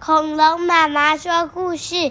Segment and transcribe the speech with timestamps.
[0.00, 2.10] 恐龙妈妈说故事，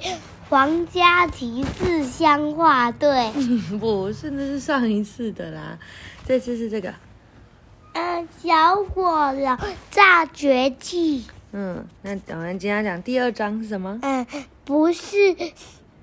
[0.50, 3.32] 皇家骑士相画对。
[3.80, 5.80] 不是，那是上一次的啦，
[6.26, 6.94] 这次是这个。
[7.94, 9.58] 嗯，小火龙
[9.90, 11.26] 炸绝技。
[11.54, 13.98] 嗯，那我们今天讲第二章是什么？
[14.02, 14.26] 嗯，
[14.66, 15.36] 不是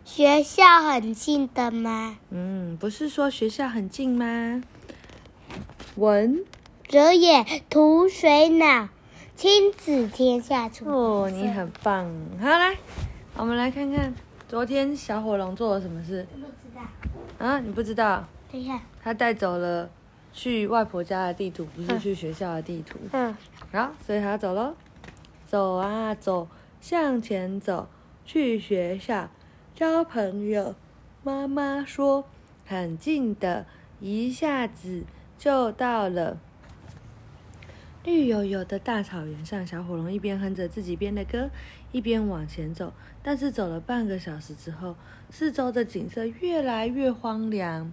[0.05, 2.16] 学校很近的吗？
[2.30, 4.62] 嗯，不是说学校很近吗？
[5.96, 6.45] 文，
[6.89, 8.89] 哲也图水脑。
[9.37, 12.09] 亲子天下出哦，你很棒。
[12.41, 12.77] 好，来，
[13.36, 14.14] 我们来看看
[14.49, 16.26] 昨天小火龙做了什么事。
[16.32, 16.82] 不知道。
[17.45, 18.25] 啊，你不知道？
[18.50, 18.81] 等一下。
[19.03, 19.90] 他带走了
[20.32, 22.96] 去外婆家的地图，不是去学校的地图。
[23.11, 23.36] 嗯。
[23.73, 24.75] 好，所以他走喽。
[25.46, 26.48] 走啊走，
[26.81, 27.89] 向前走，
[28.25, 29.29] 去学校
[29.75, 30.76] 交朋友。
[31.25, 32.25] 妈妈说
[32.64, 33.67] 很近的，
[34.01, 35.03] 一下子
[35.37, 36.39] 就到了。
[38.05, 41.50] 绿油油的大草原上，小火龙一边哼着自己编的歌，
[41.91, 42.92] 一边往前走。
[43.22, 44.95] 但是走了半个小时之后，
[45.31, 47.91] 四周的景色越来越荒凉。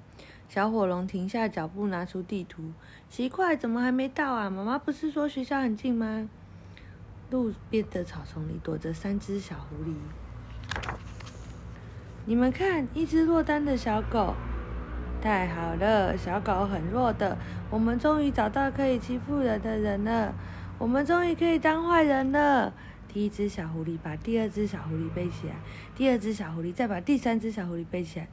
[0.49, 2.73] 小火龙停下脚步，拿出地图。
[3.09, 4.49] 奇怪，怎么还没到啊？
[4.49, 6.29] 妈妈不是说学校很近吗？
[7.29, 9.93] 路边的草丛里躲着三只小狐狸。
[12.25, 14.35] 你们看，一只落单的小狗。
[15.21, 17.37] 太好了，小狗很弱的，
[17.69, 20.33] 我们终于找到可以欺负人的人了。
[20.79, 22.73] 我们终于可以当坏人了。
[23.07, 25.55] 第一只小狐狸把第二只小狐狸背起来，
[25.95, 28.27] 第二只小狐狸再把第三只小狐狸背起来，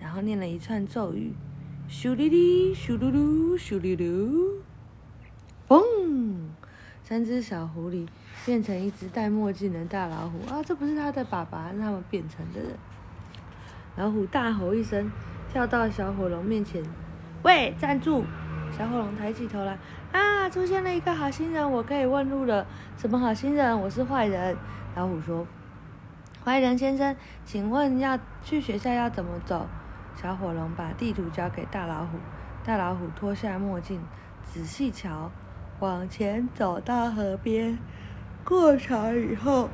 [0.00, 1.34] 然后念了一串咒语：
[1.90, 4.62] 咻哩哩，咻噜噜，咻哩噜。
[5.68, 5.82] 嘣！
[7.04, 8.08] 三只小狐狸
[8.46, 10.62] 变成一只戴墨镜的大老虎啊！
[10.64, 12.70] 这不是他的爸爸，是他们变成的人。
[13.96, 15.10] 老虎大吼一声。
[15.52, 16.80] 跳到小火龙面前，
[17.42, 18.24] 喂，站住！
[18.70, 19.76] 小火龙抬起头来，
[20.12, 22.64] 啊，出现了一个好心人，我可以问路了。
[22.96, 23.80] 什么好心人？
[23.80, 24.56] 我是坏人。
[24.94, 25.44] 老虎说
[26.44, 29.66] ：“坏人先生，请问要去学校要怎么走？”
[30.14, 32.18] 小火龙把地图交给大老虎，
[32.64, 34.00] 大老虎脱下墨镜，
[34.44, 35.32] 仔细瞧，
[35.80, 37.76] 往前走到河边，
[38.44, 39.68] 过桥以后，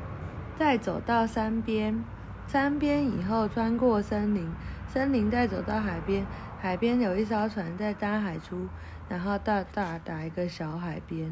[0.59, 2.03] 再走到山边，
[2.47, 4.50] 山边以后穿过森林。
[4.97, 6.27] 森林再走到海边，
[6.59, 8.67] 海边有一艘船在搭海出，
[9.11, 11.31] 然后到大打一个小海边，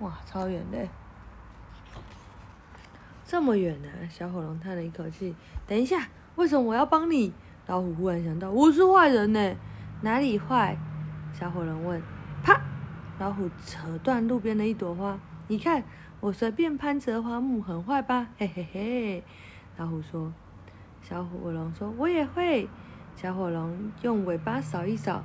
[0.00, 0.86] 哇，超远的，
[3.24, 5.34] 这么远呢、小火龙叹了一口气。
[5.66, 7.32] 等一下，为什么我要帮你？
[7.66, 9.54] 老虎忽然想到，我是坏人呢，
[10.02, 10.76] 哪里坏？
[11.32, 12.02] 小火龙问。
[12.42, 12.60] 啪！
[13.18, 15.18] 老虎扯断路边的一朵花，
[15.48, 15.82] 你看，
[16.20, 18.28] 我随便攀折花木，很坏吧？
[18.36, 19.24] 嘿嘿嘿。
[19.78, 20.30] 老虎说。
[21.02, 22.68] 小火龙说，我也会。
[23.20, 25.22] 小火龙用尾巴扫一扫，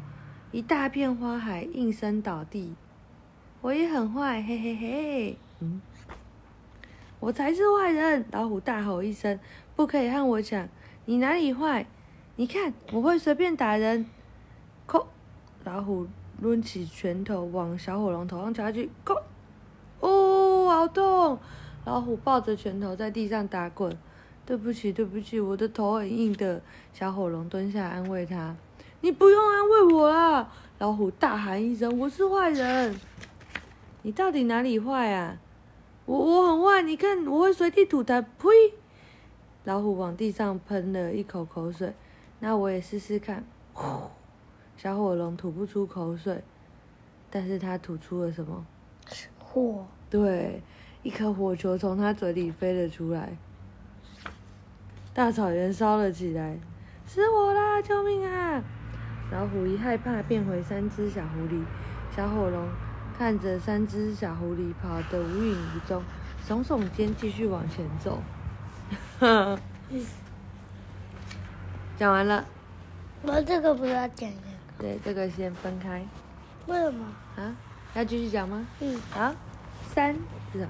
[0.51, 2.75] 一大片花海应声倒地。
[3.61, 5.37] 我也很坏，嘿嘿嘿。
[5.61, 5.81] 嗯，
[7.21, 8.25] 我才是坏人！
[8.33, 9.39] 老虎大吼一声
[9.77, 10.67] ：“不可以和我抢！
[11.05, 11.85] 你哪里坏？
[12.35, 14.05] 你看，我会随便打人。”
[14.85, 15.07] 扣！
[15.63, 16.05] 老虎
[16.41, 19.15] 抡起拳头往小火龙头上敲去，扣！
[20.01, 21.39] 哦，好痛！
[21.85, 23.97] 老虎抱着拳头在地上打滚。
[24.45, 26.61] 对不起，对不起，我的头很硬的。
[26.93, 28.55] 小火龙蹲下安慰他
[29.01, 32.95] ：“你不用安慰我啦！”老虎大喊一声：“我是坏人！
[34.03, 35.37] 你到底哪里坏啊
[36.05, 38.21] ？”“我我很坏，你看我会随地吐痰。
[38.37, 38.47] ”“呸！”
[39.65, 41.93] 老虎往地上喷了一口口水。
[42.39, 43.43] “那我也试试看。
[43.73, 44.09] ”“呼！”
[44.77, 46.43] 小火龙吐不出口水，
[47.31, 48.63] 但是它吐出了什么？
[49.39, 49.87] 火。
[50.07, 50.61] 对，
[51.01, 53.35] 一颗火球从它嘴里飞了出来。
[55.15, 56.59] 大草原烧了起来，
[57.07, 57.81] 是我啦！
[57.81, 58.61] 救命啊！
[59.31, 61.63] 老虎一害怕，变回三只小狐狸。
[62.13, 62.67] 小火龙
[63.17, 66.03] 看着三只小狐狸跑得无影无踪，
[66.45, 68.19] 耸耸肩，继续往前走。
[71.97, 72.43] 讲完了。
[73.21, 74.35] 我这个不要讲这个。
[74.77, 76.05] 对，这个先分开。
[76.65, 77.05] 为什么？
[77.37, 77.55] 啊？
[77.93, 78.67] 要继续讲吗？
[78.81, 78.99] 嗯。
[79.11, 79.33] 好，
[79.87, 80.13] 三，
[80.51, 80.67] 是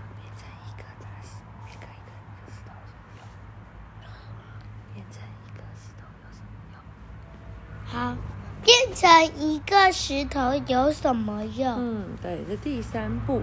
[7.95, 8.13] 好，
[8.61, 9.09] 变成
[9.39, 11.73] 一个石头有什么用？
[11.77, 13.41] 嗯，对，这第三步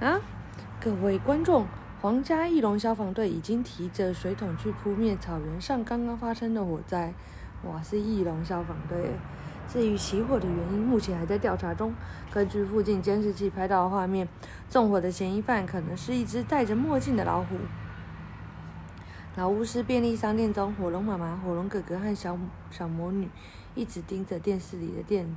[0.00, 0.20] 啊，
[0.80, 1.66] 各位观众，
[2.00, 7.12] 皇家翼龙消防队已经提着水桶去扑灭草原上刚刚发生的火灾。
[7.64, 9.10] 哇，是翼龙消防队。
[9.66, 11.92] 至于起火的原因，目前还在调查中。
[12.30, 14.28] 根据附近监视器拍到的画面，
[14.70, 17.56] 纵火的嫌疑犯可能是一只戴着墨镜的老虎。
[19.36, 22.38] 老巫师便利商店中，火龙妈妈、火龙哥哥和小
[22.70, 23.28] 小魔女。
[23.74, 25.36] 一直盯着电视里的电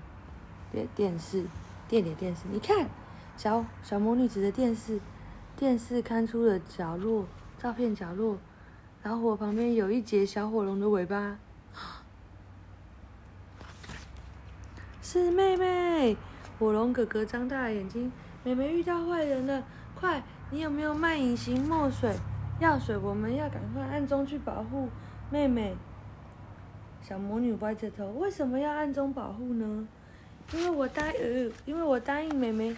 [0.72, 1.44] 电电视，
[1.88, 2.44] 电的电视。
[2.52, 2.88] 你看，
[3.36, 5.00] 小小魔女指着电视，
[5.56, 7.26] 电视看出了角落
[7.58, 8.38] 照片角落，
[9.02, 11.40] 老虎旁边有一节小火龙的尾巴。
[15.02, 16.16] 是妹妹，
[16.60, 18.12] 火龙哥哥张大眼睛，
[18.44, 19.64] 妹妹遇到坏人了，
[20.00, 20.22] 快，
[20.52, 22.16] 你有没有卖隐形墨水、
[22.60, 22.98] 药水？
[22.98, 24.90] 我们要赶快暗中去保护
[25.30, 25.76] 妹妹。
[27.02, 29.88] 小魔女歪着头，为什么要暗中保护呢？
[30.54, 32.76] 因为我答呃，因为我答应妹妹，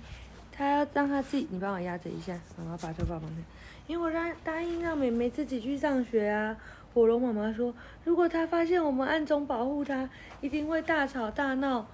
[0.51, 3.43] 她要让她自己，你帮我压着一下，妈妈把头发绑起来。
[3.87, 6.57] 因为我让答应让妹妹自己去上学啊。
[6.93, 7.73] 火龙妈妈说，
[8.03, 10.09] 如果她发现我们暗中保护她，
[10.41, 11.87] 一定会大吵大闹，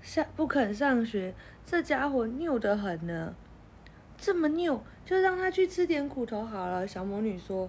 [0.00, 1.34] 上不肯上学。
[1.64, 3.34] 这家伙拗得很呢，
[4.18, 6.86] 这么拗，就让他去吃点苦头好了。
[6.86, 7.68] 小魔女说，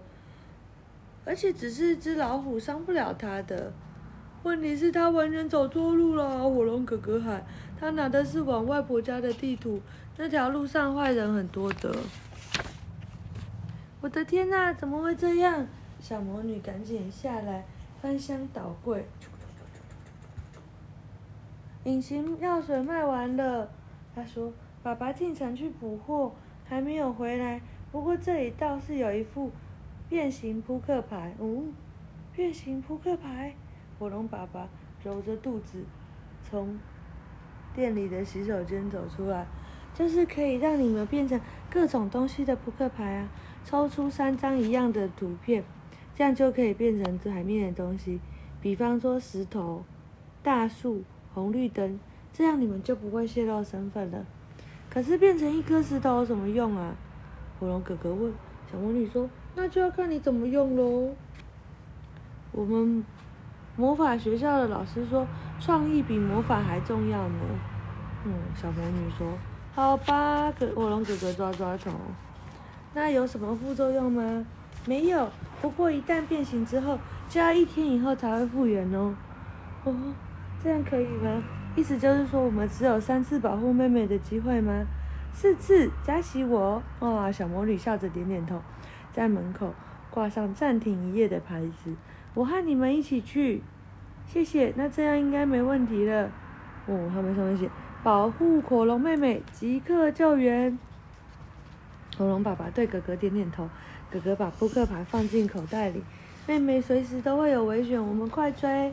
[1.26, 3.72] 而且只是一只老虎，伤不了他的。
[4.44, 6.50] 问题是，他完全走错路了。
[6.50, 7.46] 火龙哥哥喊，
[7.80, 9.82] 他拿的是往外婆家的地图，
[10.16, 11.96] 那条路上坏人很多的。
[14.00, 15.68] 我的天哪，怎么会这样？
[16.00, 17.66] 小魔女赶紧下来，
[18.02, 19.06] 翻箱倒柜。
[21.84, 23.70] 隐形药水卖完了，
[24.14, 24.54] 她说
[24.88, 26.32] ：“爸爸进城去补货，
[26.64, 27.60] 还没有回来。
[27.92, 29.52] 不过这里倒是有一副
[30.08, 31.74] 变形扑克牌。”嗯，
[32.34, 33.54] 变形扑克牌。
[34.00, 34.70] 火龙爸爸
[35.04, 35.84] 揉着肚子，
[36.42, 36.80] 从
[37.76, 39.46] 店里的洗手间走出来，
[39.94, 41.38] 就是可以让你们变成
[41.70, 43.30] 各种东西的扑克牌啊！
[43.66, 45.66] 抽出三张一样的图片，
[46.16, 48.22] 这样就可以变成海面的东西，
[48.62, 49.84] 比方说石头、
[50.42, 51.04] 大树、
[51.34, 52.00] 红绿灯，
[52.32, 54.26] 这样你们就不会泄露身份了。
[54.90, 56.94] 可是变成一颗石头有什么用啊？
[57.60, 58.34] 火龙哥哥问。
[58.72, 61.14] 小魔女说：“那就要看你怎么用喽。”
[62.52, 63.04] 我们。
[63.80, 65.28] 魔法学校的老师说，
[65.60, 67.40] 创意比魔法还重要呢。
[68.26, 69.28] 嗯，小魔女说
[69.76, 71.92] ：“好吧。”可火龙哥哥抓抓头。
[72.96, 74.44] 那有什么副作用吗？
[74.88, 75.30] 没有。
[75.62, 76.98] 不过一旦变形之后，
[77.30, 79.14] 就要一天以后才会复原哦。
[79.84, 79.96] 哦，
[80.64, 81.44] 这样可以吗？
[81.78, 84.84] 意思就是说，我们只有三次保护妹妹的机会吗？
[85.32, 86.82] 四次，加起我。
[86.98, 88.60] 哦，小魔女笑着点点头，
[89.14, 89.72] 在门口
[90.10, 91.94] 挂上暂停一夜的牌子。
[92.34, 93.62] 我和你们一起去，
[94.28, 94.74] 谢谢。
[94.76, 96.32] 那这样应该没问题了。
[96.88, 97.70] 哦，他们上面写
[98.02, 100.80] 保护火龙妹妹，即刻救援。
[102.18, 103.70] 火龙爸爸对哥哥点点头，
[104.10, 106.04] 哥哥把扑克牌放进口袋里。
[106.48, 108.92] 妹妹随时都会有危险，我们快追。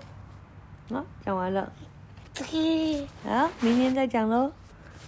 [0.90, 1.72] 好，讲完了。
[3.22, 4.50] 好，明天再讲喽。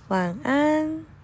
[0.09, 1.07] 晚安。